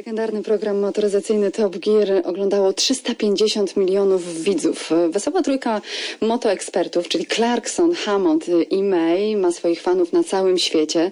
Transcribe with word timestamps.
Legendarny 0.00 0.42
program 0.42 0.78
motoryzacyjny 0.78 1.50
Top 1.50 1.76
Gear 1.76 2.22
oglądało 2.24 2.72
350 2.72 3.76
milionów 3.76 4.42
widzów. 4.42 4.90
Wesoła 5.10 5.42
trójka 5.42 5.80
motoekspertów, 6.20 7.08
czyli 7.08 7.26
Clarkson, 7.26 7.94
Hammond 7.94 8.46
i 8.70 8.82
May, 8.82 9.36
ma 9.36 9.52
swoich 9.52 9.82
fanów 9.82 10.12
na 10.12 10.24
całym 10.24 10.58
świecie. 10.58 11.10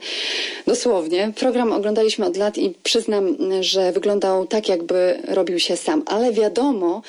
Dosłownie. 0.66 1.32
Program 1.36 1.72
oglądaliśmy 1.72 2.26
od 2.26 2.36
lat 2.36 2.58
i 2.58 2.74
przyznam, 2.82 3.36
że 3.60 3.92
wyglądał 3.92 4.46
tak, 4.46 4.68
jakby 4.68 5.18
robił 5.28 5.58
się 5.58 5.76
sam. 5.76 6.02
Ale 6.06 6.32
wiadomo, 6.32 7.02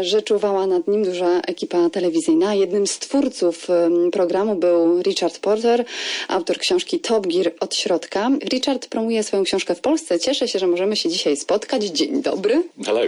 że 0.00 0.22
czuwała 0.22 0.66
nad 0.66 0.88
nim 0.88 1.04
duża 1.04 1.40
ekipa 1.40 1.90
telewizyjna. 1.90 2.54
Jednym 2.54 2.86
z 2.86 2.98
twórców 2.98 3.68
programu 4.12 4.54
był 4.54 5.02
Richard 5.02 5.38
Porter, 5.38 5.84
autor 6.28 6.58
książki 6.58 7.00
Top 7.00 7.26
Gear 7.26 7.52
od 7.60 7.74
środka. 7.74 8.30
Richard 8.52 8.86
promuje 8.86 9.22
swoją 9.22 9.44
książkę 9.44 9.74
w 9.74 9.80
Polsce. 9.80 10.18
Cieszę 10.18 10.48
się, 10.48 10.58
że 10.58 10.66
możemy 10.66 10.96
się 10.96 11.08
dzisiaj 11.08 11.23
spotkać. 11.36 11.82
Dzień 11.84 12.22
dobry. 12.22 12.62
Hello. 12.86 13.00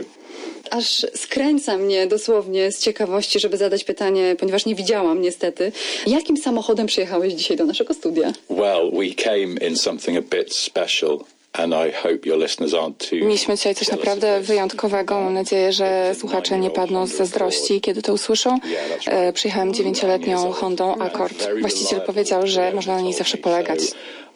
Aż 0.70 1.06
skręca 1.14 1.78
mnie 1.78 2.06
dosłownie 2.06 2.72
z 2.72 2.78
ciekawości, 2.80 3.40
żeby 3.40 3.56
zadać 3.56 3.84
pytanie, 3.84 4.36
ponieważ 4.38 4.66
nie 4.66 4.74
widziałam 4.74 5.22
niestety. 5.22 5.72
Jakim 6.06 6.36
samochodem 6.36 6.86
przyjechałeś 6.86 7.32
dzisiaj 7.34 7.56
do 7.56 7.64
naszego 7.64 7.94
studia? 7.94 8.32
Well, 8.50 8.90
we 8.92 9.14
came 9.24 9.68
in 9.68 9.76
something 9.76 10.18
a 10.18 10.36
bit 10.36 10.54
special, 10.54 11.18
and 11.52 11.72
I 11.72 11.92
hope 12.02 12.18
your 12.28 12.38
listeners 12.38 12.72
aren't 12.72 13.10
too. 13.10 13.16
Mieliśmy 13.16 13.56
dzisiaj 13.56 13.74
coś 13.74 13.88
naprawdę 13.88 14.40
wyjątkowego. 14.40 15.20
Mam 15.20 15.34
nadzieję, 15.34 15.72
że 15.72 16.14
słuchacze 16.18 16.58
nie 16.58 16.70
padną 16.70 17.06
z 17.06 17.12
zazdrości, 17.12 17.80
kiedy 17.80 18.02
to 18.02 18.12
usłyszą. 18.12 18.58
E, 19.06 19.32
Przyjechałem 19.32 19.74
dziewięcioletnią 19.74 20.52
Hondą 20.52 20.94
Accord. 20.98 21.48
Właściciel 21.60 22.00
powiedział, 22.00 22.46
że 22.46 22.72
można 22.72 22.94
na 22.94 23.00
niej 23.00 23.12
zawsze 23.12 23.38
polegać. 23.38 23.80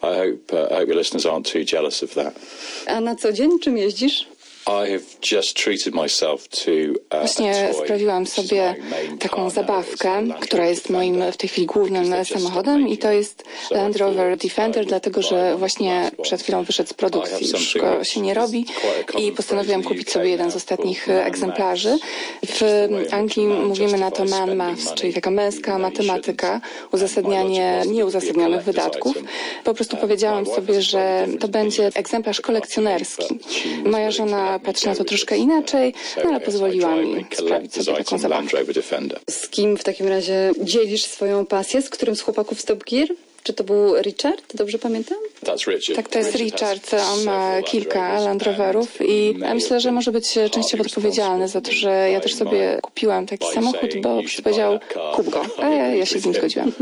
I 0.03 0.17
hope, 0.17 0.53
uh, 0.53 0.67
I 0.71 0.75
hope 0.79 0.87
your 0.87 0.97
listeners 0.97 1.27
aren't 1.27 1.53
too 1.53 1.65
jealous 1.65 2.03
of 2.03 2.15
that. 2.15 2.35
A 2.87 3.01
na 3.01 3.17
co 3.17 3.33
dzień 3.33 3.59
czym 3.59 3.79
jeździsz? 3.79 4.27
Uh, 4.71 5.01
Właśnie 7.11 7.71
sprawiłam 7.85 8.27
sobie 8.27 8.75
taką 9.21 9.51
zabawkę, 9.51 10.23
która 10.41 10.67
jest 10.67 10.91
moim 10.91 11.33
w 11.33 11.37
tej 11.37 11.49
chwili 11.49 11.67
głównym 11.67 12.25
samochodem 12.25 12.89
i 12.89 12.99
to 12.99 13.13
jest 13.13 13.45
Land 13.71 13.97
Rover 13.97 14.37
Defender, 14.37 14.87
dlatego 14.87 15.23
że 15.23 15.57
właśnie 15.57 16.11
przed 16.23 16.43
chwilą 16.43 16.65
wyszedł 16.65 16.91
z 16.91 16.95
produkcji, 16.95 17.51
już 17.51 17.79
go 17.81 18.05
się 18.05 18.21
nie 18.21 18.35
robi. 18.35 18.67
i 19.19 19.33
postanowiłam 19.33 19.83
kupić 19.83 20.11
sobie 20.11 20.31
jeden 20.31 20.51
z 20.51 20.57
ostatnich 20.57 21.09
egzemplarzy. 21.09 21.99
W 22.47 22.89
Anglii 23.11 23.47
mówimy 23.47 23.99
na 23.99 24.11
to 24.11 24.25
man 24.25 24.57
maths, 24.57 24.95
czyli 24.95 25.15
taka 25.15 25.31
męska 25.31 25.79
matematyka, 25.79 26.61
uzasadnianie 26.93 27.83
nieuzasadnionych 27.87 28.63
wydatków. 28.63 29.17
Po 29.65 29.75
prostu 29.75 29.97
powiedziałam 29.97 30.47
sobie, 30.47 30.83
że 30.83 31.27
to 31.41 31.49
będzie 31.49 31.91
egzemplarz 31.95 32.41
kolekcjonerski. 32.41 33.39
Moja 33.85 34.11
żona 34.11 34.60
patrzy 34.61 34.87
na 34.87 34.95
to 34.95 35.05
troszkę 35.05 35.37
inaczej, 35.37 35.95
no 36.25 36.31
ale 36.31 36.41
pozwoliła 36.41 36.97
mi 36.97 37.27
sprawić 37.35 37.75
sobie 37.75 38.05
taką 38.05 38.19
Defender. 38.75 39.21
Z 39.31 39.49
kim 39.49 39.77
w 39.77 39.85
takim 39.85 40.09
razie 40.09 40.53
dzielisz 40.63 41.05
swoją 41.05 41.47
pasję? 41.47 41.83
Z 41.83 41.91
którym 41.91 42.17
z 42.17 42.21
chłopaków 42.21 42.61
z 42.61 42.65
Top 42.65 42.85
Gear? 42.85 43.09
Czy 43.43 43.53
to 43.53 43.65
był 43.65 43.97
Richard? 44.03 44.57
Dobrze 44.57 44.79
pamiętam? 44.79 45.19
Tak, 45.97 46.09
to 46.09 46.19
jest 46.19 46.35
Richard. 46.35 46.95
On 47.13 47.25
ma 47.25 47.63
kilka 47.63 48.21
Land 48.21 48.27
and 48.27 48.43
Roverów 48.43 48.99
i 49.01 49.35
myślę, 49.55 49.81
że 49.81 49.93
może 49.93 50.13
być 50.13 50.39
częściowo 50.51 50.85
odpowiedzialny 50.85 51.49
za 51.49 51.61
to, 51.61 51.73
że 51.73 52.11
ja 52.13 52.21
też 52.21 52.35
sobie 52.35 52.79
kupiłam 52.83 53.27
taki 53.27 53.47
samochód, 53.55 53.91
bo 54.03 54.21
powiedział 54.45 54.79
kup 55.15 55.29
go. 55.29 55.43
A 55.59 55.69
ja, 55.69 55.95
ja 55.95 56.07
się 56.07 56.19
z 56.19 56.25
nim 56.25 56.35
zgodziłam. 56.35 56.73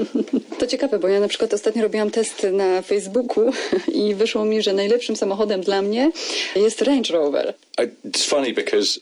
To 0.59 0.67
ciekawe, 0.67 0.99
bo 0.99 1.09
ja 1.09 1.21
na 1.21 1.29
przykład 1.29 1.55
ostatnio 1.55 1.83
robiłam 1.83 2.11
test 2.11 2.47
na 2.53 2.83
Facebooku 2.83 3.45
i 3.93 4.15
wyszło 4.15 4.45
mi, 4.45 4.63
że 4.63 4.73
najlepszym 4.73 5.17
samochodem 5.17 5.61
dla 5.61 5.83
mnie 5.83 6.11
jest 6.57 6.83
Range 6.83 7.13
Rover. 7.13 7.55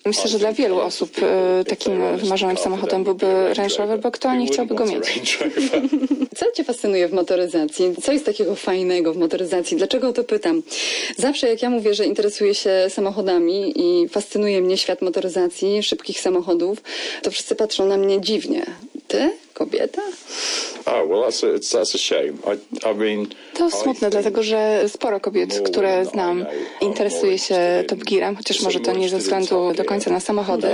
Myślę, 0.06 0.30
że 0.30 0.38
dla 0.38 0.52
wielu 0.52 0.80
osób 0.80 1.10
e, 1.22 1.64
takim 1.64 2.16
wymarzonym 2.16 2.56
samochodem 2.56 3.04
byłby 3.04 3.54
Range 3.54 3.76
Rover, 3.78 4.00
bo 4.00 4.10
kto 4.10 4.34
nie 4.34 4.46
chciałby 4.46 4.74
go 4.74 4.86
mieć? 4.86 5.38
Co 6.36 6.52
Cię 6.52 6.64
fascynuje 6.64 7.08
w 7.08 7.12
motoryzacji? 7.12 7.94
Co 8.02 8.12
jest 8.12 8.24
takiego 8.24 8.54
fajnego 8.54 9.12
w 9.12 9.16
motoryzacji? 9.16 9.76
Dlaczego 9.76 10.08
o 10.08 10.12
to 10.12 10.24
pytam? 10.24 10.62
Zawsze 11.16 11.48
jak 11.48 11.62
ja 11.62 11.70
mówię, 11.70 11.94
że 11.94 12.06
interesuję 12.06 12.54
się 12.54 12.70
samochodami 12.88 13.72
i 13.76 14.08
fascynuje 14.08 14.60
mnie 14.60 14.76
świat 14.76 15.02
motoryzacji, 15.02 15.82
szybkich 15.82 16.20
samochodów, 16.20 16.82
to 17.22 17.30
wszyscy 17.30 17.54
patrzą 17.54 17.86
na 17.86 17.96
mnie 17.96 18.20
dziwnie. 18.20 18.66
Ty? 19.08 19.30
Kobieta? 19.54 20.02
Oh 20.86 21.08
well, 21.08 21.22
that's 21.22 21.44
a, 21.44 21.46
it's, 21.54 21.70
that's 21.72 21.94
a 21.94 21.98
shame. 21.98 22.32
I, 22.46 22.58
I 22.90 22.94
mean, 22.94 23.26
To 23.54 23.70
smutne, 23.70 24.10
dlatego 24.10 24.42
że 24.42 24.88
sporo 24.88 25.20
kobiet, 25.20 25.60
które 25.60 26.04
znam, 26.04 26.46
interesuje 26.80 27.38
się 27.38 27.84
Top 27.88 27.98
Gearem, 28.04 28.36
chociaż 28.36 28.62
może 28.62 28.80
to 28.80 28.92
nie 28.92 29.08
ze 29.08 29.18
względu 29.18 29.72
do 29.76 29.84
końca 29.84 30.10
na 30.10 30.20
samochody. 30.20 30.68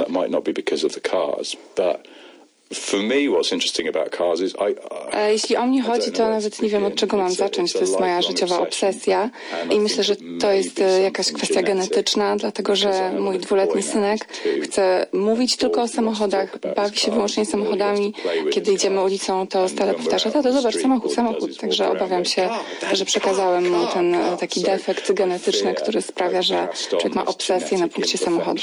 Jeśli 5.28 5.56
o 5.56 5.66
mnie 5.66 5.82
chodzi, 5.82 6.12
to 6.12 6.28
nawet 6.28 6.56
to 6.56 6.62
nie 6.62 6.68
wiem 6.68 6.84
od 6.84 6.94
czego 6.94 7.16
mam 7.16 7.32
zacząć. 7.32 7.72
To 7.72 7.78
jest 7.78 8.00
moja 8.00 8.22
życiowa 8.22 8.60
obsesja 8.60 9.30
I 9.70 9.80
myślę, 9.80 10.04
że 10.04 10.16
to 10.40 10.52
jest 10.52 10.80
e, 10.80 11.02
jakaś 11.02 11.32
kwestia 11.32 11.62
genetyczna, 11.62 12.36
dlatego 12.36 12.76
że 12.76 13.12
mój 13.18 13.38
dwuletni 13.38 13.82
synek 13.82 14.28
chce 14.62 15.06
mówić 15.12 15.56
tylko 15.56 15.82
o 15.82 15.88
to 15.88 15.94
samochodach, 15.94 16.58
bawi 16.76 16.98
się 16.98 17.12
wyłącznie 17.12 17.46
samochodami. 17.46 18.12
to 18.12 18.50
Kiedy 18.50 18.72
idziemy 18.72 19.02
ulicą, 19.02 19.46
to 19.46 19.68
stale 19.68 19.94
powtarza, 19.94 20.30
tato, 20.30 20.42
the 20.42 20.52
zobacz, 20.52 20.76
samochód, 20.76 21.12
samochód. 21.12 21.56
Także 21.56 21.90
obawiam 21.90 22.24
się, 22.24 22.48
"Car, 22.48 22.60
dad, 22.80 22.96
że 22.96 23.04
przekazałem 23.04 23.70
mu 23.70 23.86
ten 23.86 24.14
e, 24.14 24.18
car." 24.18 24.38
taki 24.38 24.60
defekt 24.60 25.12
genetyczny, 25.12 25.74
który 25.74 26.02
sprawia, 26.02 26.42
że 26.42 26.68
człowiek 26.90 27.14
ma 27.14 27.24
obsesję 27.24 27.78
na 27.78 27.88
punkcie 27.88 28.18
samochodu. 28.18 28.60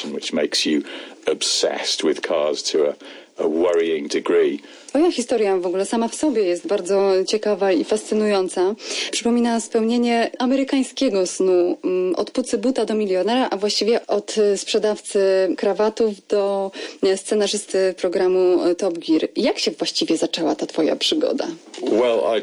Twoja 4.87 5.11
historia 5.11 5.57
w 5.57 5.65
ogóle 5.65 5.85
sama 5.85 6.07
w 6.07 6.15
sobie 6.15 6.43
jest 6.43 6.67
bardzo 6.67 7.11
ciekawa 7.27 7.71
i 7.71 7.83
fascynująca. 7.83 8.75
Przypomina 9.11 9.59
spełnienie 9.59 10.31
amerykańskiego 10.39 11.27
snu 11.27 11.77
mm, 11.83 12.15
od 12.15 12.31
pucy 12.31 12.57
buta 12.57 12.85
do 12.85 12.95
milionera, 12.95 13.47
a 13.51 13.57
właściwie 13.57 14.07
od 14.07 14.37
y, 14.37 14.57
sprzedawcy 14.57 15.19
krawatów 15.57 16.27
do 16.27 16.71
y, 17.03 17.17
scenarzysty 17.17 17.93
programu 17.97 18.65
y, 18.67 18.75
Top 18.75 18.97
Gear. 18.97 19.27
Jak 19.35 19.59
się 19.59 19.71
właściwie 19.71 20.17
zaczęła 20.17 20.55
ta 20.55 20.65
twoja 20.65 20.95
przygoda? 20.95 21.47
Well, 21.81 22.19
I, 22.39 22.41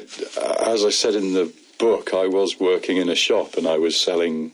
as 0.60 0.80
I 0.88 0.92
said 0.92 1.14
in 1.14 1.34
the 1.34 1.46
book, 1.78 2.10
I 2.26 2.30
was 2.30 2.50
working 2.60 2.98
in 2.98 3.10
a 3.10 3.16
shop 3.16 3.48
and 3.58 3.66
I 3.66 3.80
was 3.84 3.96
selling. 3.96 4.50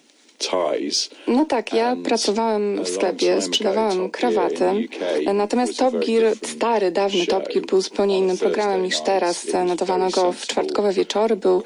No 1.26 1.44
tak, 1.44 1.72
ja 1.72 1.96
pracowałem 2.04 2.84
w 2.84 2.88
sklepie, 2.88 3.42
sprzedawałem 3.42 4.10
krawaty. 4.10 4.88
Natomiast 5.34 5.78
Top 5.78 5.94
Gear, 5.94 6.36
stary, 6.44 6.90
dawny 6.90 7.26
Top. 7.26 7.48
Gear 7.52 7.66
był 7.66 7.80
zupełnie 7.80 8.18
innym 8.18 8.38
programem 8.38 8.82
niż 8.82 9.00
teraz. 9.00 9.46
Nadawano 9.66 10.10
go 10.10 10.32
w 10.32 10.46
czwartkowe 10.46 10.92
wieczory. 10.92 11.36
Był 11.36 11.62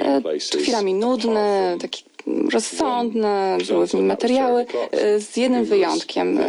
e, 0.00 0.22
chwilami 0.60 0.94
nudny, 0.94 1.76
taki 1.80 2.04
rozsądne, 2.52 3.58
były 3.68 3.86
w 3.86 3.94
nim 3.94 4.06
materiały, 4.06 4.66
e, 4.90 5.20
z 5.20 5.36
jednym 5.36 5.64
wyjątkiem. 5.64 6.38
E, 6.38 6.44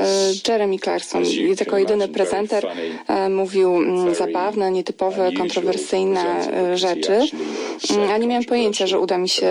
Jeremy 0.48 0.80
Clarkson 0.80 1.24
jako 1.60 1.78
jedyny 1.78 2.08
prezenter 2.08 2.68
mówił 3.30 3.76
mm, 3.76 4.16
zabawne, 4.16 4.72
nietypowe, 4.72 5.32
kontrowersyjne 5.38 6.52
rzeczy. 6.78 7.20
Mm, 7.90 8.10
A 8.12 8.18
nie 8.18 8.28
miałem 8.28 8.46
pojęcia, 8.46 8.88
że 8.88 9.00
uda 9.00 9.18
mi 9.18 9.30
się 9.30 9.48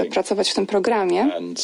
things. 0.00 0.14
pracować 0.14 0.50
w 0.50 0.54
tym 0.54 0.66
programie. 0.66 1.28
Um, 1.34 1.54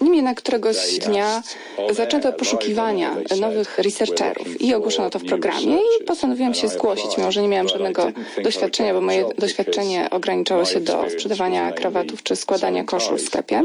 Niemniej 0.00 0.16
jednak 0.16 0.36
któregoś 0.36 0.98
dnia 0.98 1.42
zaczęto 1.90 2.32
poszukiwania 2.32 3.16
nowych 3.40 3.78
researcherów 3.78 4.48
"We're 4.48 4.62
i 4.64 4.74
ogłoszono 4.74 5.10
to 5.10 5.18
w 5.18 5.24
programie 5.24 5.64
i 5.64 5.70
researchers." 5.70 6.06
postanowiłam 6.06 6.54
się 6.54 6.68
zgłosić, 6.68 7.18
mimo 7.18 7.32
że 7.32 7.42
nie 7.42 7.48
miałam 7.48 7.68
żadnego 7.68 8.12
doświadczenia, 8.44 8.94
bo 8.94 9.00
moje 9.00 9.24
doświadczenie 9.38 10.10
ograniczało 10.10 10.64
się 10.64 10.80
do 10.80 11.10
sprzedawania 11.10 11.72
krawatów 11.72 12.22
czy 12.22 12.36
składania 12.36 12.84
koszul 12.84 13.18
w 13.18 13.22
sklepie, 13.22 13.62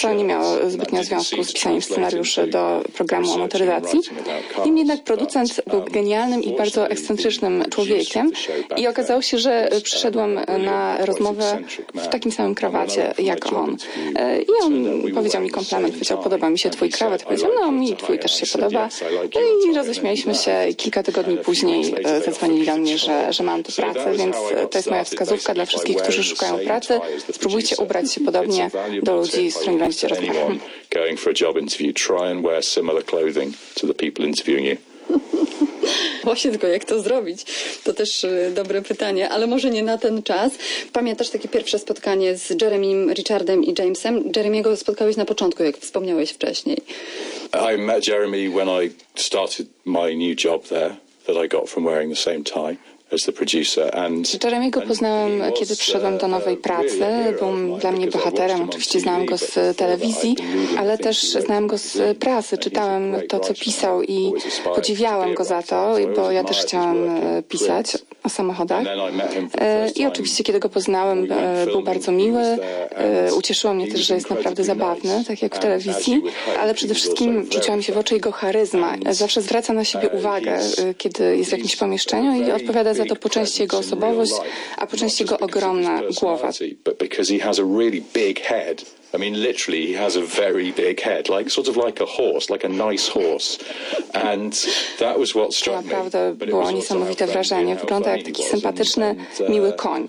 co 0.00 0.14
nie 0.14 0.24
miało 0.24 0.70
zbytnio 0.70 1.04
związku 1.04 1.44
z 1.44 1.52
pisaniem 1.52 1.82
scenariuszy 1.82 2.46
do 2.46 2.82
programu 2.94 3.32
o 3.32 3.38
motoryzacji. 3.38 4.00
Niemniej 4.64 4.78
jednak 4.86 5.04
producent 5.04 5.60
był 5.66 5.78
um, 5.78 5.88
genialnym 6.12 6.42
i 6.42 6.56
bardzo 6.56 6.88
ekscentrycznym 6.88 7.64
człowiekiem 7.70 8.32
i 8.76 8.86
okazało 8.88 9.22
się, 9.22 9.38
że 9.38 9.68
brilliant, 9.70 10.64
na 10.64 11.06
rozmowę 11.06 11.58
w 11.94 12.08
takim 12.08 12.32
samym 12.32 12.54
krawacie 12.54 13.14
jak 13.18 13.52
on. 13.52 13.76
E, 14.16 14.42
I 14.42 14.46
on 14.62 15.02
powiedział 15.14 15.42
mi 15.42 15.50
komplement, 15.50 15.92
powiedział, 15.94 16.22
podoba 16.22 16.50
mi 16.50 16.58
się 16.58 16.70
twój 16.70 16.90
krawat. 16.90 17.20
said, 17.20 17.22
"I 17.22 17.26
Powiedział, 17.26 17.50
no 17.60 17.72
mi 17.72 17.88
tie." 17.88 17.96
twój 17.96 18.18
też 18.18 18.32
się 18.40 18.46
podoba. 18.46 18.86
"Yes, 18.86 19.02
I 19.02 19.04
like 19.04 19.40
your 19.40 19.68
I 19.68 19.72
tie." 19.72 19.78
roześmialiśmy 19.78 20.34
się 20.34 20.54
kilka 20.76 21.02
tygodni 21.02 21.36
później 21.36 21.94
e, 22.04 22.20
zadzwonili 22.20 22.66
do 22.66 22.76
mnie, 22.76 22.98
że, 22.98 23.32
że 23.32 23.42
mam 23.44 23.62
tu 23.62 23.72
pracę, 23.72 24.12
więc 24.16 24.36
to 24.70 24.78
jest 24.78 24.90
moja 24.90 25.04
wskazówka 25.04 25.54
dla 25.54 25.66
wszystkich, 25.66 25.96
którzy 25.96 26.24
szukają 26.24 26.58
pracy. 26.58 27.00
Spróbujcie 27.32 27.76
ubrać 27.76 28.12
się 28.12 28.20
podobnie 28.20 28.70
do 29.02 29.16
ludzi, 29.16 29.50
z 29.50 29.56
którymi 29.56 29.78
będziecie 29.78 30.08
rozmawiać. 30.08 30.58
Właśnie 36.24 36.50
tylko 36.50 36.66
jak 36.66 36.84
to 36.84 37.00
zrobić? 37.00 37.44
To 37.84 37.92
też 37.92 38.24
y, 38.24 38.52
dobre 38.54 38.82
pytanie, 38.82 39.28
ale 39.28 39.46
może 39.46 39.70
nie 39.70 39.82
na 39.82 39.98
ten 39.98 40.22
czas. 40.22 40.52
Pamiętasz 40.92 41.30
takie 41.30 41.48
pierwsze 41.48 41.78
spotkanie 41.78 42.36
z 42.36 42.62
Jeremym, 42.62 43.12
Richardem 43.12 43.64
i 43.64 43.74
Jamesem? 43.78 44.32
Jeremiego 44.36 44.76
spotkałeś 44.76 45.16
na 45.16 45.24
początku, 45.24 45.62
jak 45.62 45.76
wspomniałeś 45.76 46.30
wcześniej. 46.30 46.78
I 47.74 47.78
met 47.78 48.08
Jeremy 48.08 48.50
when 48.50 48.68
I 48.68 48.90
started 49.14 49.66
my 49.84 50.16
new 50.16 50.44
job 50.44 50.68
there 50.68 50.96
that 51.26 51.36
I 51.44 51.48
got 51.48 51.70
from 51.70 51.84
wearing 51.84 52.14
the 52.14 52.22
same 52.22 52.44
tie 52.44 52.76
Jeremiego 54.44 54.80
poznałem, 54.80 55.42
kiedy 55.58 55.76
przyszedłem 55.76 56.18
do 56.18 56.26
uh, 56.26 56.32
nowej 56.32 56.56
pracy. 56.56 57.06
Był 57.38 57.78
dla 57.78 57.92
mnie 57.92 58.06
bohaterem. 58.06 58.62
Oczywiście 58.62 59.00
znałem 59.00 59.26
go 59.26 59.38
z 59.38 59.76
telewizji, 59.76 60.36
ale 60.78 60.98
też 60.98 61.30
znałem 61.30 61.66
go 61.66 61.78
z 61.78 61.98
a 62.52 62.56
Czytałem 62.56 63.16
to, 63.28 63.40
co 63.40 63.54
pisał 63.54 64.02
i 64.02 64.32
podziwiałem 64.74 65.34
go 65.34 65.44
za 65.44 65.62
to, 65.62 65.94
bo 66.16 66.30
ja 66.30 66.44
też 66.44 66.58
chciałam 66.60 67.08
e, 67.08 67.42
pisać 67.42 67.98
o 68.24 68.28
samochodach. 68.28 68.82
I 69.96 70.02
E, 70.02 70.08
oczywiście, 70.08 70.44
kiedy 70.44 70.58
go 70.58 70.68
poznałem, 70.68 71.32
e, 71.32 71.66
był 71.66 71.82
bardzo 71.82 72.12
miły. 72.12 72.58
Ucieszyło 73.38 73.74
mnie 73.74 73.88
też, 73.92 74.00
że 74.00 74.14
jest 74.14 74.30
naprawdę 74.30 74.64
zabawny, 74.64 75.24
tak 75.28 75.42
jak 75.42 75.56
w 75.56 75.58
telewizji, 75.58 76.22
ale 76.60 76.74
przede 76.74 76.94
wszystkim 76.94 77.48
rzuciła 77.52 77.76
mi 77.76 77.82
się 77.82 77.92
w 77.92 77.98
oczy 77.98 78.14
jego 78.14 78.32
charyzma. 78.32 78.94
Zawsze 79.10 79.42
zwraca 79.42 79.72
na 79.72 79.84
siebie 79.84 80.08
uwagę, 80.08 80.58
kiedy 80.98 81.36
jest 81.36 81.50
w 81.50 81.52
jakimś 81.52 81.76
pomieszczeniu. 81.76 82.46
i 82.46 82.52
odpowiada 82.52 82.94
za 82.94 83.01
very 83.04 83.08
to 83.08 83.16
po 83.16 83.28
części 83.28 83.62
jego 83.62 83.78
osobowość, 83.78 84.32
a 84.76 84.86
po 84.86 84.96
części 84.96 85.22
jego 85.22 85.38
ogromna 85.38 86.00
głowa. 86.20 86.50
I 89.14 89.18
mean, 89.18 89.34
literally, 89.42 89.86
he 89.86 89.92
has 89.92 90.16
a 90.16 90.22
very 90.22 90.72
big 90.72 91.00
head, 91.00 91.28
like 91.28 91.50
sort 91.50 91.68
of 91.68 91.76
like 91.76 92.00
a 92.00 92.06
horse, 92.06 92.50
like 92.52 92.64
a 92.64 92.68
nice 92.68 93.08
horse. 93.08 93.58
And 94.14 94.52
that 94.98 95.18
was 95.18 95.34
what 95.34 95.54
struck 95.54 95.76
me. 95.76 95.82
naprawdę 95.82 96.34
było 96.34 96.70
niesamowite 96.70 97.26
wrażenie. 97.26 97.76
Wygląda 97.76 98.16
jak 98.16 98.26
taki 98.26 98.42
sympatyczny, 98.42 99.14
uh, 99.40 99.48
miły 99.48 99.72
koń. 99.72 100.08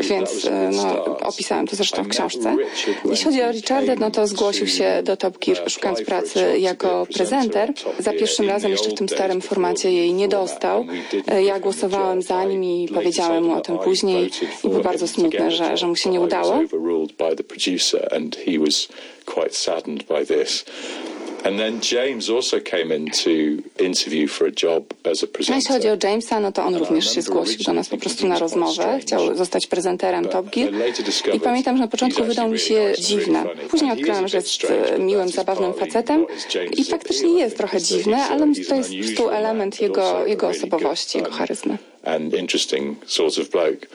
Więc 0.00 0.50
no, 0.72 1.18
opisałem 1.18 1.66
to 1.66 1.76
zresztą 1.76 2.04
w 2.04 2.08
książce. 2.08 2.56
Jeśli 3.04 3.24
chodzi 3.24 3.42
o 3.42 3.52
Richarda, 3.52 3.94
no 3.94 4.10
to 4.10 4.26
zgłosił 4.26 4.66
się 4.66 5.02
do 5.04 5.16
Top 5.16 5.38
Gear 5.38 5.62
uh, 5.62 5.68
szukając 5.68 6.02
pracy 6.02 6.58
jako 6.58 7.06
prezenter. 7.14 7.72
Za 7.98 8.12
pierwszym 8.12 8.48
razem 8.48 8.70
jeszcze 8.70 8.90
w 8.90 8.94
tym 8.94 9.08
starym 9.08 9.40
formacie 9.40 9.92
jej 9.92 10.12
nie 10.12 10.28
dostał. 10.28 10.86
Ja 11.44 11.60
głosowałem 11.60 12.22
za 12.22 12.44
nim 12.44 12.64
i 12.64 12.88
powiedziałem 12.94 13.44
mu 13.44 13.52
o 13.52 13.60
tym 13.60 13.78
później 13.78 14.26
i 14.26 14.30
for 14.30 14.70
był 14.70 14.70
him 14.70 14.82
bardzo 14.82 15.06
the 15.06 15.50
że, 15.50 15.76
że 15.76 15.86
mu 15.86 15.96
się 15.96 16.10
nie 16.10 16.20
udało. 16.20 16.60
He 18.46 18.58
was 18.58 18.88
quite 19.26 19.54
saddened 19.54 20.04
by 20.06 20.26
this. 20.26 20.64
And 21.44 21.58
then 21.58 21.80
James 21.92 22.30
also 22.30 22.56
came 22.60 22.96
in 22.96 23.10
to 23.10 23.30
interview 23.84 24.28
for 24.28 24.46
a 24.46 24.50
job 24.62 24.82
as 25.12 25.22
a 25.22 25.26
No, 25.26 25.54
jeśli 25.54 25.54
chodzi 25.54 25.88
presenter. 25.88 26.08
o 26.08 26.08
Jamesa, 26.10 26.40
no 26.40 26.52
to 26.52 26.64
on 26.64 26.74
również 26.76 27.14
się 27.14 27.22
zgłosił 27.22 27.64
do 27.64 27.72
nas 27.72 27.88
po 27.88 27.96
prostu 27.96 28.26
na 28.26 28.38
rozmowę. 28.38 28.98
Chciał 29.00 29.36
zostać 29.36 29.66
prezenterem 29.66 30.28
Top 30.28 30.46
Gear. 30.50 30.72
I 31.34 31.40
pamiętam, 31.40 31.76
że 31.76 31.82
na 31.82 31.88
początku 31.88 32.24
wydał 32.24 32.50
mi 32.50 32.58
się 32.58 32.92
dziwne. 32.98 33.44
Później 33.70 33.92
odkryłem, 33.92 34.28
że 34.28 34.36
jest 34.36 34.64
e, 34.64 34.98
miłym, 34.98 35.28
zabawnym 35.28 35.74
facetem 35.74 36.26
i 36.76 36.84
faktycznie 36.84 37.38
jest 37.40 37.56
trochę 37.56 37.80
dziwny, 37.80 38.16
ale 38.16 38.46
to 38.68 38.74
jest 38.74 38.90
prostu 38.98 39.30
element 39.30 39.80
jego, 39.80 40.26
jego 40.26 40.48
osobowości, 40.48 41.18
jego 41.18 41.30
charyzmy. 41.30 41.78
And 42.04 42.34
interesting 42.34 42.98
sort 43.06 43.38
of 43.38 43.48
bloke. 43.48 43.86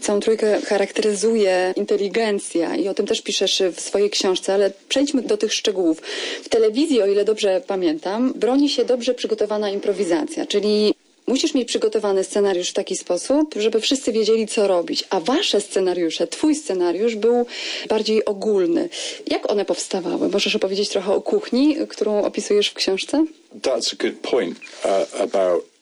Całą 0.00 0.20
trójkę 0.20 0.60
charakteryzuje 0.60 1.72
inteligencja 1.76 2.76
i 2.76 2.88
o 2.88 2.94
tym 2.94 3.06
też 3.06 3.22
piszesz 3.22 3.62
w 3.72 3.80
swojej 3.80 4.10
książce, 4.10 4.54
ale 4.54 4.72
przejdźmy 4.88 5.22
do 5.22 5.36
tych 5.36 5.52
szczegółów. 5.52 6.02
W 6.42 6.48
telewizji, 6.48 7.02
o 7.02 7.06
ile 7.06 7.24
dobrze 7.24 7.62
pamiętam, 7.66 8.32
broni 8.36 8.68
się 8.68 8.84
dobrze 8.84 9.14
przygotowana 9.14 9.70
improwizacja, 9.70 10.46
czyli 10.46 10.94
musisz 11.26 11.54
mieć 11.54 11.68
przygotowany 11.68 12.24
scenariusz 12.24 12.70
w 12.70 12.72
taki 12.72 12.96
sposób, 12.96 13.54
żeby 13.58 13.80
wszyscy 13.80 14.12
wiedzieli, 14.12 14.46
co 14.46 14.68
robić, 14.68 15.04
a 15.10 15.20
wasze 15.20 15.60
scenariusze, 15.60 16.26
twój 16.26 16.54
scenariusz 16.54 17.14
był 17.14 17.46
bardziej 17.88 18.24
ogólny. 18.24 18.88
Jak 19.26 19.50
one 19.52 19.64
powstawały? 19.64 20.28
Możesz 20.28 20.56
opowiedzieć 20.56 20.88
trochę 20.88 21.12
o 21.12 21.20
kuchni, 21.20 21.76
którą 21.88 22.24
opisujesz 22.24 22.68
w 22.68 22.74
książce? 22.74 23.24
That's 23.62 23.94
a 23.94 23.96
good 24.02 24.14
point 24.30 24.58
uh, 24.84 25.20
about 25.20 25.75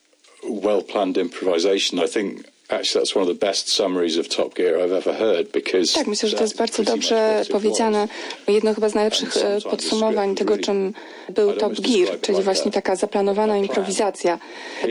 well 0.47 0.81
planned 0.81 1.17
improvisation. 1.17 1.99
I 1.99 2.07
think 2.07 2.45
actually 2.69 3.05
that's 3.05 3.15
one 3.15 3.23
of 3.23 3.39
the 3.39 3.45
best 3.45 3.69
summaries 3.69 4.17
of 4.17 4.27
Top 4.29 4.55
Gear 4.55 4.79
I've 4.79 4.91
ever 4.91 5.13
heard 5.13 5.51
because 5.51 5.93
Tak, 5.93 6.07
myślę, 6.07 6.29
że 6.29 6.37
to 6.37 6.43
jest 6.43 6.57
bardzo 6.57 6.83
dobrze 6.83 7.43
powiedziane. 7.51 8.07
Jedno 8.47 8.73
chyba 8.73 8.89
z 8.89 8.95
najlepszych 8.95 9.37
e, 9.37 9.61
podsumowań 9.61 10.35
tego, 10.35 10.57
czym 10.57 10.93
był 11.29 11.53
Top 11.53 11.73
Gear, 11.73 12.21
czyli 12.21 12.41
właśnie 12.41 12.71
taka 12.71 12.95
zaplanowana 12.95 13.57
improwizacja. 13.57 14.39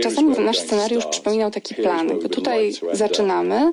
Czasami 0.03 0.39
nasz 0.39 0.59
scenariusz 0.59 1.07
przypominał 1.07 1.51
taki 1.51 1.75
plan. 1.75 2.09
Jakby 2.09 2.29
tutaj 2.29 2.73
zaczynamy, 2.93 3.73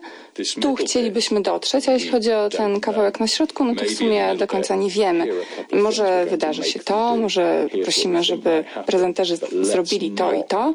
tu 0.61 0.75
chcielibyśmy 0.75 1.41
dotrzeć, 1.41 1.89
a 1.89 1.91
jeśli 1.91 2.09
chodzi 2.09 2.31
o 2.31 2.49
ten 2.49 2.79
kawałek 2.79 3.19
na 3.19 3.27
środku, 3.27 3.63
no 3.63 3.75
to 3.75 3.85
w 3.85 3.89
sumie 3.89 4.35
do 4.35 4.47
końca 4.47 4.75
nie 4.75 4.89
wiemy. 4.89 5.27
Może 5.73 6.25
wydarzy 6.25 6.63
się 6.63 6.79
to, 6.79 7.15
może 7.15 7.67
prosimy, 7.83 8.23
żeby 8.23 8.63
prezenterzy 8.85 9.37
zrobili 9.61 10.11
to 10.11 10.33
i 10.33 10.43
to, 10.47 10.73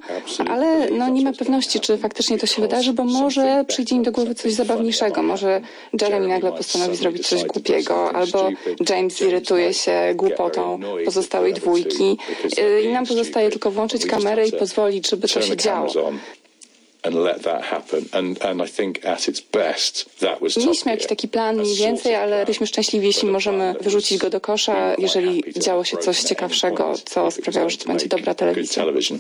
ale 0.49 0.90
no 0.90 1.08
nie 1.08 1.25
ma 1.25 1.32
pewności, 1.32 1.81
czy 1.81 1.99
faktycznie 1.99 2.38
to 2.38 2.46
się 2.46 2.62
wydarzy, 2.62 2.93
bo 2.93 3.05
może 3.16 3.64
przyjdzie 3.68 3.96
im 3.96 4.02
do 4.02 4.12
głowy 4.12 4.34
coś 4.34 4.52
zabawniejszego. 4.52 5.22
Może 5.22 5.60
Jeremy 6.00 6.28
nagle 6.28 6.52
postanowi 6.52 6.96
zrobić 6.96 7.28
coś 7.28 7.44
głupiego, 7.44 8.12
albo 8.12 8.48
James 8.88 9.18
zirytuje 9.18 9.74
się 9.74 10.12
głupotą 10.14 10.80
pozostałej 11.04 11.54
dwójki 11.54 12.18
y, 12.58 12.82
i 12.82 12.92
nam 12.92 13.06
pozostaje 13.06 13.50
tylko 13.50 13.70
włączyć 13.70 14.06
kamerę 14.06 14.46
i 14.48 14.52
pozwolić, 14.52 15.10
żeby 15.10 15.28
to 15.28 15.40
się 15.40 15.56
działo. 15.56 15.92
Mieliśmy 20.56 20.93
jakiś 20.93 21.06
taki 21.06 21.29
plan 21.29 21.56
mniej 21.56 21.76
więcej, 21.76 22.14
ale 22.14 22.44
byliśmy 22.44 22.67
szczęśliwi, 22.67 23.06
jeśli 23.06 23.29
możemy 23.29 23.75
wyrzucić 23.81 24.19
go 24.19 24.31
do 24.31 24.41
kosza, 24.41 24.94
jeżeli 24.99 25.44
działo 25.56 25.85
się 25.85 25.97
coś 25.97 26.20
ciekawszego, 26.20 26.94
co 27.05 27.31
sprawiało, 27.31 27.70
że 27.70 27.79
to 27.79 27.87
będzie 27.87 28.06
dobra 28.06 28.35
telewizja. 28.35 28.82
television. 28.82 29.19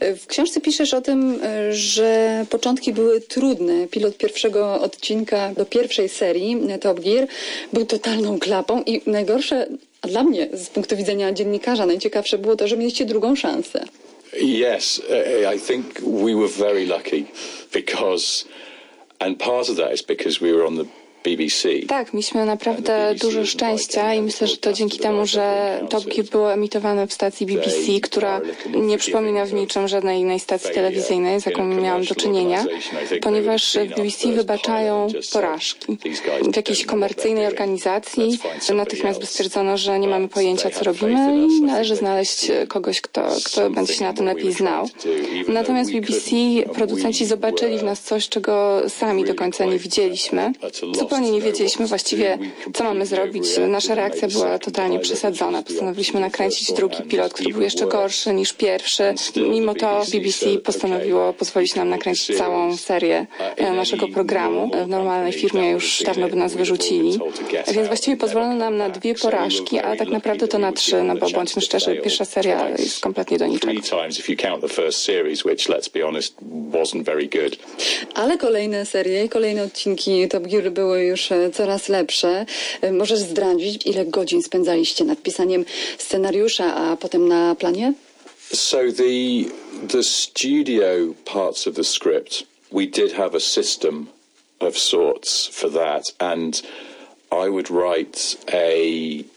W 0.00 0.26
książce 0.26 0.60
piszesz 0.60 0.94
o 0.94 1.00
tym, 1.00 1.40
że 1.70 2.46
początki 2.50 2.92
były 2.92 3.20
trudne. 3.20 3.86
Pilot 3.86 4.16
pierwszego 4.16 4.80
odcinka 4.80 5.54
do 5.54 5.66
pierwszej 5.66 6.08
serii 6.08 6.56
Top 6.80 7.00
Gear 7.00 7.26
był 7.72 7.86
totalną 7.86 8.38
klapą 8.38 8.82
i 8.82 9.02
najgorsze, 9.06 9.66
a 10.02 10.08
dla 10.08 10.22
mnie 10.24 10.48
z 10.52 10.68
punktu 10.68 10.96
widzenia 10.96 11.32
dziennikarza 11.32 11.86
najciekawsze 11.86 12.38
było 12.38 12.56
to, 12.56 12.68
że 12.68 12.76
mieliście 12.76 13.04
drugą 13.04 13.36
szansę. 13.36 13.84
Yes, 14.36 14.98
uh, 14.98 15.46
I 15.48 15.58
think 15.58 16.00
we 16.02 16.34
were 16.34 16.48
very 16.48 16.86
lucky 16.86 17.30
because, 17.72 18.44
and 19.20 19.38
part 19.38 19.68
of 19.68 19.76
that 19.76 19.92
is 19.92 20.02
because 20.02 20.40
we 20.40 20.52
were 20.52 20.66
on 20.66 20.76
the 20.76 20.88
BBC. 21.24 21.68
Tak, 21.88 22.12
mieliśmy 22.12 22.46
naprawdę 22.46 23.14
dużo 23.20 23.46
szczęścia 23.46 24.14
i 24.14 24.22
myślę, 24.22 24.46
że 24.46 24.56
to 24.56 24.72
dzięki 24.72 24.98
temu, 24.98 25.26
że 25.26 25.80
Top 25.90 26.04
Gear 26.04 26.26
było 26.30 26.52
emitowane 26.52 27.06
w 27.06 27.12
stacji 27.12 27.46
BBC, 27.46 28.00
która 28.02 28.40
nie 28.74 28.98
przypomina 28.98 29.44
w 29.44 29.52
niczym 29.52 29.88
żadnej 29.88 30.20
innej 30.20 30.40
stacji 30.40 30.70
telewizyjnej, 30.74 31.40
z 31.40 31.46
jaką 31.46 31.64
miałam 31.64 32.04
do 32.04 32.14
czynienia, 32.14 32.64
ponieważ 33.22 33.78
w 33.90 33.94
BBC 33.96 34.32
wybaczają 34.32 35.08
porażki. 35.32 35.98
W 36.52 36.56
jakiejś 36.56 36.84
komercyjnej 36.84 37.46
organizacji 37.46 38.38
natychmiast 38.74 39.20
by 39.20 39.26
stwierdzono, 39.26 39.76
że 39.76 39.98
nie 39.98 40.08
mamy 40.08 40.28
pojęcia, 40.28 40.70
co 40.70 40.84
robimy 40.84 41.46
i 41.46 41.62
należy 41.62 41.96
znaleźć 41.96 42.50
kogoś, 42.68 43.00
kto, 43.00 43.28
kto 43.44 43.70
będzie 43.70 43.94
się 43.94 44.04
na 44.04 44.12
tym 44.12 44.26
lepiej 44.26 44.52
znał. 44.52 44.88
Natomiast 45.48 45.92
BBC, 45.92 46.30
producenci 46.74 47.26
zobaczyli 47.26 47.78
w 47.78 47.82
nas 47.82 48.00
coś, 48.00 48.28
czego 48.28 48.82
sami 48.88 49.24
do 49.24 49.34
końca 49.34 49.64
nie 49.64 49.78
widzieliśmy. 49.78 50.52
Zupełnie 51.14 51.32
nie 51.32 51.40
wiedzieliśmy 51.40 51.86
właściwie, 51.86 52.38
co 52.74 52.84
mamy 52.84 53.06
zrobić. 53.06 53.44
Nasza 53.68 53.94
reakcja 53.94 54.28
była 54.28 54.58
totalnie 54.58 54.98
przesadzona. 54.98 55.62
Postanowiliśmy 55.62 56.20
nakręcić 56.20 56.72
drugi 56.72 57.02
pilot, 57.02 57.32
który 57.32 57.52
był 57.52 57.62
jeszcze 57.62 57.86
gorszy 57.86 58.34
niż 58.34 58.52
pierwszy. 58.52 59.14
Mimo 59.36 59.74
to 59.74 60.02
BBC 60.12 60.46
postanowiło 60.64 61.32
pozwolić 61.32 61.74
nam 61.74 61.88
nakręcić 61.88 62.38
całą 62.38 62.76
serię 62.76 63.26
e, 63.56 63.72
naszego 63.72 64.08
programu. 64.08 64.70
W 64.84 64.88
normalnej 64.88 65.32
firmie 65.32 65.70
już 65.70 66.02
dawno 66.06 66.28
by 66.28 66.36
nas 66.36 66.54
wyrzucili. 66.54 67.18
Więc 67.74 67.86
właściwie 67.86 68.16
pozwolono 68.16 68.54
nam 68.54 68.76
na 68.76 68.88
dwie 68.88 69.14
porażki, 69.14 69.78
ale 69.78 69.96
tak 69.96 70.08
naprawdę 70.08 70.48
to 70.48 70.58
na 70.58 70.72
trzy, 70.72 71.02
no 71.02 71.16
bo 71.16 71.30
bądźmy 71.30 71.62
szczerzy, 71.62 71.96
pierwsza 71.96 72.24
seria 72.24 72.68
jest 72.68 73.00
kompletnie 73.00 73.38
do 73.38 73.46
niczego. 73.46 73.72
Ale 78.14 78.38
kolejne 78.38 78.86
serie 78.86 79.24
i 79.24 79.28
kolejne 79.28 79.62
odcinki 79.62 80.28
Top 80.28 80.46
Gear 80.46 80.72
były 80.72 81.03
już 81.04 81.32
e, 81.32 81.50
coraz 81.50 81.88
lepsze. 81.88 82.46
E, 82.80 82.92
Możesz 82.92 83.18
zdradzić, 83.18 83.86
ile 83.86 84.04
godzin 84.06 84.42
spędzaliście 84.42 85.04
nad 85.04 85.22
pisaniem 85.22 85.64
scenariusza, 85.98 86.74
a 86.74 86.96
potem 86.96 87.28
na 87.28 87.54
planie? 87.54 87.92
So 88.52 88.76
the 88.96 89.04
the 89.88 90.02
studio 90.02 91.14
parts 91.24 91.66
of 91.66 91.74
the 91.74 91.84
script, 91.84 92.42
we 92.72 92.86
did 92.86 93.12
have 93.12 93.36
a 93.36 93.40
system 93.40 94.06
of 94.60 94.78
sorts 94.78 95.46
for 95.46 95.70
that, 95.72 96.02
and 96.18 96.62
I 97.30 97.48
would 97.50 97.68
write 97.70 98.36
a 98.52 98.74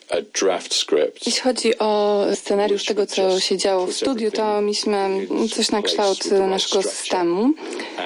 a 0.09 0.21
draft 0.41 0.73
script. 0.73 1.25
Jeśli 1.25 1.41
chodzi 1.41 1.77
o 1.79 2.25
scenariusz 2.35 2.85
tego, 2.85 3.05
co 3.05 3.39
się 3.39 3.57
działo 3.57 3.85
w 3.87 3.93
studiu, 3.93 4.31
to 4.31 4.61
mieliśmy 4.61 5.27
coś 5.55 5.71
na 5.71 5.81
kształt 5.81 6.31
naszego 6.31 6.83
systemu. 6.83 7.53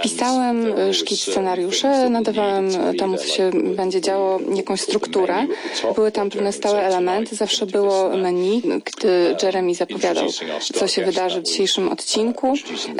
Pisałem 0.03 0.65
szkic 0.93 1.19
scenariusze, 1.21 2.09
nadawałem 2.09 2.69
temu, 2.99 3.17
co 3.17 3.27
się 3.27 3.51
będzie 3.75 4.01
działo, 4.01 4.39
jakąś 4.55 4.81
strukturę. 4.81 5.47
Były 5.95 6.11
tam 6.11 6.29
pewne 6.29 6.53
stałe 6.53 6.81
elementy, 6.81 7.35
zawsze 7.35 7.65
było 7.65 8.17
menu, 8.17 8.61
gdy 8.85 9.35
Jeremy 9.43 9.75
zapowiadał, 9.75 10.25
co 10.73 10.87
się 10.87 11.05
wydarzy 11.05 11.41
w 11.41 11.43
dzisiejszym 11.43 11.89
odcinku. 11.89 12.53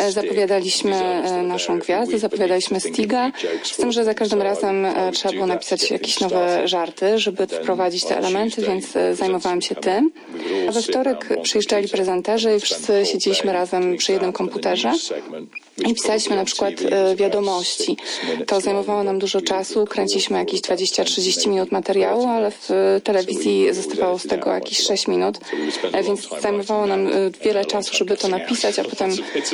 Zapowiadaliśmy 0.10 1.24
naszą 1.44 1.80
gwiazdę, 1.80 2.20
zapowiadaliśmy 2.20 2.80
Stiga, 2.80 3.32
z 3.64 3.76
tym, 3.78 3.92
że 3.92 4.04
za 4.04 4.14
każdym 4.14 4.42
razem 4.42 4.86
trzeba 5.14 5.34
było 5.34 5.46
napisać 5.46 5.92
jakieś 5.92 6.20
nowe 6.20 6.68
żarty, 6.68 7.20
żeby 7.20 7.48
wprowadzić 7.48 8.06
te 8.06 8.18
elementy, 8.18 8.62
więc 8.62 8.94
zajmowałam 9.14 9.62
się 9.62 9.76
tym. 9.76 10.12
A 10.70 10.72
we 10.72 10.82
wtorek 10.82 11.30
przyjeżdżali 11.44 11.88
prezenterzy 11.88 12.56
i 12.56 12.60
wszyscy 12.60 13.06
siedzieliśmy 13.06 13.54
razem 13.54 13.98
przy 13.98 14.12
jednym 14.12 14.34
komputerze 14.34 14.92
i 15.78 15.94
pisaliśmy 15.94 16.36
na 16.36 16.46
przykład 16.46 16.74
e, 16.92 17.16
wiadomości. 17.16 17.98
To 18.48 18.62
zajmowało 18.62 19.04
nam 19.04 19.20
dużo 19.20 19.42
czasu, 19.42 19.86
kręciliśmy 19.86 20.38
jakieś 20.38 20.62
20-30 20.62 21.48
minut 21.48 21.72
materiału, 21.72 22.28
ale 22.28 22.52
w 22.52 22.70
telewizji 23.04 23.74
zostawało 23.74 24.20
z 24.20 24.28
tego 24.28 24.54
jakieś 24.54 24.80
6 24.80 25.08
minut, 25.08 25.38
e, 25.94 26.04
więc 26.04 26.30
zajmowało 26.42 26.86
nam 26.86 27.08
e, 27.08 27.12
wiele 27.44 27.66
czasu, 27.66 27.96
żeby 27.96 28.18
to 28.18 28.28
napisać, 28.28 28.80
a 28.80 28.84
potem, 28.84 29.12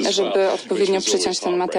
żeby 0.09 0.51
odpowiednio 0.51 1.01
przyciąć 1.01 1.39
ten 1.39 1.57
materiał. 1.57 1.77